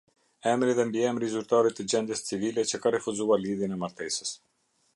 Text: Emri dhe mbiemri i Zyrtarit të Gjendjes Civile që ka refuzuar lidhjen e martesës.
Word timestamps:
Emri 0.51 0.71
dhe 0.77 0.85
mbiemri 0.91 1.27
i 1.27 1.33
Zyrtarit 1.33 1.77
të 1.79 1.85
Gjendjes 1.93 2.25
Civile 2.29 2.65
që 2.71 2.81
ka 2.87 2.93
refuzuar 2.97 3.43
lidhjen 3.45 3.77
e 3.77 3.81
martesës. 3.85 4.33